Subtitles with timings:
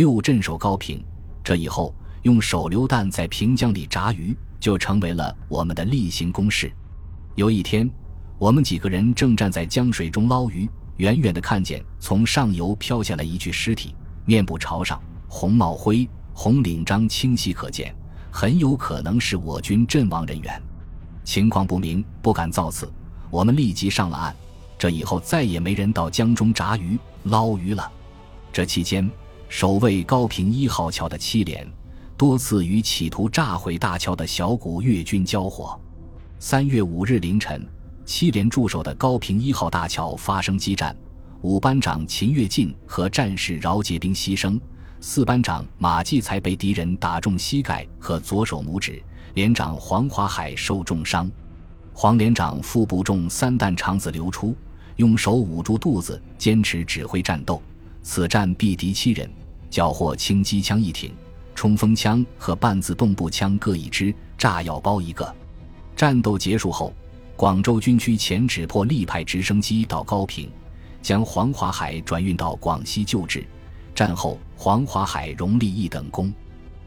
[0.00, 1.04] 六镇守高平。
[1.44, 6.72] 这以后，用手榴弹在平江里炸鱼，就成为了我们的例行公事。
[7.34, 7.86] 有一天，
[8.38, 10.66] 我们几个人正站在江水中捞鱼，
[10.96, 13.94] 远远的看见从上游飘下来一具尸体，
[14.24, 17.94] 面部朝上，红帽徽、红领章清晰可见，
[18.30, 20.62] 很有可能是我军阵亡人员。
[21.24, 22.90] 情况不明，不敢造次，
[23.30, 24.34] 我们立即上了岸。
[24.78, 27.92] 这以后再也没人到江中炸鱼捞鱼了。
[28.50, 29.08] 这期间，
[29.50, 31.66] 守卫高平一号桥的七连
[32.16, 35.78] 多次与企图炸毁大桥的小股越军交火。
[36.38, 37.66] 三月五日凌晨，
[38.04, 40.96] 七连驻守的高平一号大桥发生激战，
[41.42, 44.58] 五班长秦跃进和战士饶杰兵牺牲，
[45.00, 49.02] 四班长马继才被敌人打中膝盖和左手拇指。
[49.34, 51.28] 连长黄华海受重伤，
[51.92, 54.54] 黄连长腹部中三弹，肠子流出，
[54.94, 57.60] 用手捂住肚子，坚持指挥战斗。
[58.02, 59.30] 此战毙敌七人，
[59.68, 61.12] 缴获轻机枪一挺，
[61.54, 65.34] 冲锋枪和半自动步枪各一支，炸药包一个。
[65.94, 66.92] 战斗结束后，
[67.36, 70.50] 广州军区前指破力派直升机到高平，
[71.02, 73.46] 将黄华海转运到广西救治。
[73.94, 76.32] 战后，黄华海荣立一等功。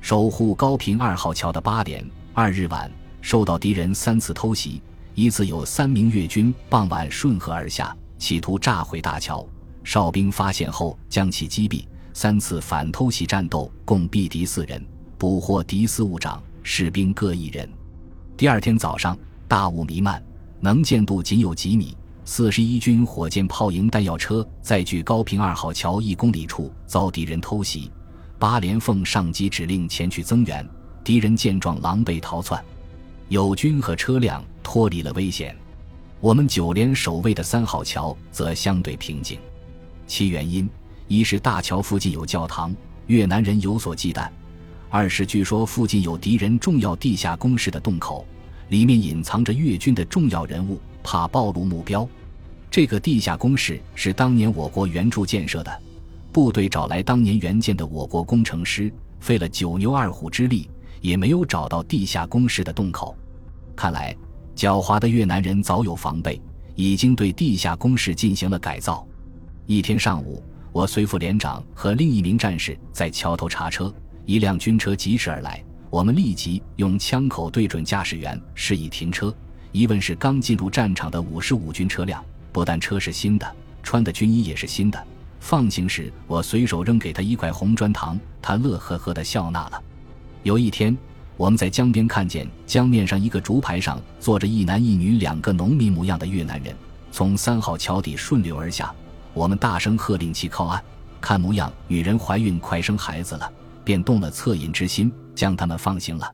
[0.00, 2.04] 守护高平二号桥的八连。
[2.32, 2.90] 二日晚，
[3.22, 4.82] 受到敌人三次偷袭，
[5.14, 9.46] 一次有三名越军傍晚顺河而下，企图炸毁大桥，
[9.86, 11.86] 哨兵发现后将其击毙。
[12.12, 14.84] 三次反偷袭战斗，共毙敌四人，
[15.16, 17.70] 捕获敌司务长、士兵各一人。
[18.36, 20.20] 第二天早上，大雾弥漫，
[20.58, 21.96] 能见度仅有几米。
[22.24, 27.88] 四十一军火箭炮营弹药车在距高平二号桥一公里处遭敌人偷袭，
[28.40, 30.68] 八连奉上级指令前去增援。
[31.04, 32.60] 敌人见状，狼狈逃窜，
[33.28, 35.56] 友军和车辆脱离了危险。
[36.18, 39.38] 我们九连守卫的三号桥则相对平静。
[40.06, 40.68] 其原因，
[41.08, 42.74] 一是大桥附近有教堂，
[43.06, 44.28] 越南人有所忌惮；
[44.88, 48.26] 二是据说附近有敌人重要地下工事的洞口，
[48.68, 52.08] 里面隐藏着越军的重要人物，怕暴露目标。
[52.70, 55.82] 这个地下工事是当年我国援助建设的，
[56.32, 60.68] 部队找来当年援建的我国工程师，费了九牛二虎之力。
[61.02, 63.14] 也没有找到地下工事的洞口，
[63.76, 64.16] 看来
[64.56, 66.40] 狡猾的越南人早有防备，
[66.74, 69.05] 已经对地下工事进行了改造。
[69.68, 70.40] 一天上午，
[70.70, 73.92] 我随副连长和另一名战士在桥头查车，
[74.24, 75.60] 一辆军车疾驶而来，
[75.90, 79.34] 我们立即用枪口对准驾驶员，示意停车。
[79.72, 85.04] 一问是刚进入战场的五十五军车辆，不但车是新的，穿的军衣也是新的。
[85.40, 89.82] 放行时，我随手扔给他一块红砖糖，他乐呵呵地笑纳了。
[90.44, 90.96] 有一天，
[91.36, 96.72] 我们在江边看见江面上一个竹排上坐着一男一女两个农民模样的越南人，
[97.10, 98.94] 从三号桥底顺流而下。
[99.36, 100.82] 我们大声喝令其靠岸，
[101.20, 103.52] 看模样女人怀孕快生孩子了，
[103.84, 106.32] 便动了恻隐之心，将他们放行了。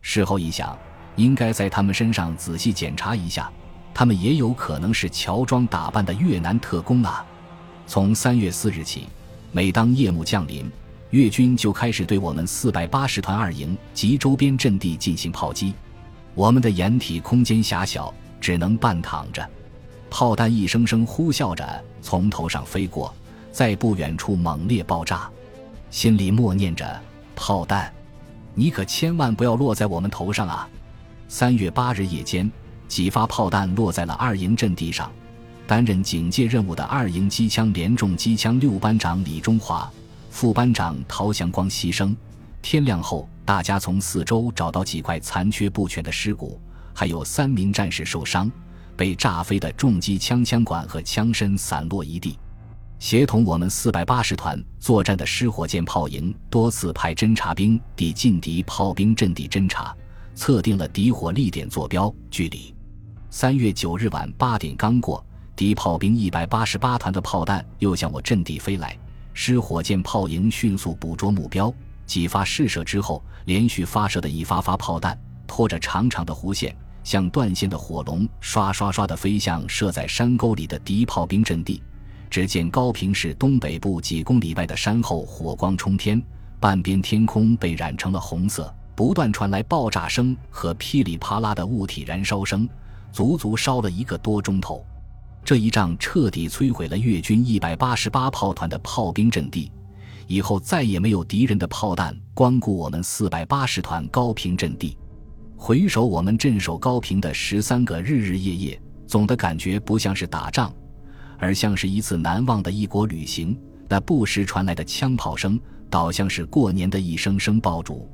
[0.00, 0.78] 事后一想，
[1.16, 3.50] 应该在他们身上仔细检查一下，
[3.92, 7.26] 他们也有可能是乔装打扮的越南特工啊。
[7.84, 9.08] 从三月四日起，
[9.50, 10.70] 每当夜幕降临。
[11.10, 15.74] 越军就开始对我们四百八十团二营及周边阵地进行炮击，
[16.34, 19.44] 我们的掩体空间狭小，只能半躺着。
[20.08, 23.14] 炮弹一声声呼啸着从头上飞过，
[23.52, 25.28] 在不远处猛烈爆炸，
[25.90, 27.00] 心里默念着
[27.34, 27.92] ：“炮弹，
[28.54, 30.68] 你可千万不要落在我们头上啊！”
[31.28, 32.50] 三月八日夜间，
[32.86, 35.10] 几发炮弹落在了二营阵地上，
[35.66, 39.90] 担任警戒任务的二营机枪连重机枪六班长李中华。
[40.30, 42.14] 副班长陶祥光牺牲。
[42.62, 46.60] 天亮后，大家从四周找到几块残缺不全的尸骨，
[46.92, 48.50] 还有三名战士受伤，
[48.96, 52.38] 被炸飞的重机枪枪管和枪身散落一地。
[52.98, 59.94] 协同我们四百八十团作战的师火箭炮营多次派侦察兵抵近敌炮兵阵地侦察，
[60.34, 62.74] 测定了敌火力点坐标距离。
[63.28, 65.22] 三月九日晚八点刚过，
[65.54, 68.98] 敌炮兵一百八十八团的炮弹又向我阵地飞来。
[69.34, 71.70] 师火箭炮营迅速捕捉目标，
[72.06, 76.74] 几发试射之后，连续发射的一发发炮弹拖着长长的弧线，
[77.06, 81.80] 像断线的火龙，刷刷刷地飞向设在山沟里的敌炮兵阵地。
[82.28, 86.20] 只见高平市东北部几公里外的山后火光冲天，
[86.58, 92.68] 半边天空被染成了红色，不断传来爆炸声和噼里啪啦的物体燃烧声，
[93.12, 94.84] 足足烧了一个多钟头。
[95.44, 99.70] 这一仗彻底摧毁了越军一百八十八炮团的炮兵阵地，
[100.26, 104.98] 以后再也没有敌人的炮弹光顾我们四百八十团高平阵地。
[105.58, 110.72] 回首我们镇守高平的十三个日日夜夜，总的感觉不像是打仗，
[111.38, 113.58] 而像是一次难忘的异国旅行。
[113.88, 115.58] 那不时传来的枪炮声，
[115.88, 118.06] 倒像是过年的一声声爆竹，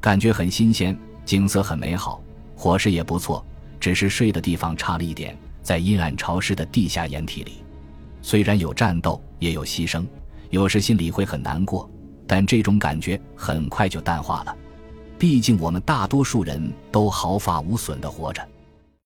[0.00, 2.22] 感觉很新鲜，景色很美好，
[2.56, 3.44] 伙食也不错，
[3.78, 7.62] 只是睡的地方差了一点，在阴暗潮湿的地下掩体里。
[8.22, 10.06] 虽然有战斗，也有牺牲，
[10.50, 11.88] 有时心里会很难过，
[12.26, 14.56] 但这种感觉很快就淡化了。
[15.18, 18.40] 毕竟我们大多数人都毫发无损地活着。